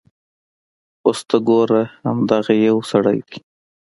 [1.05, 3.37] اوس ته ګوره همدغه یو سړی دی.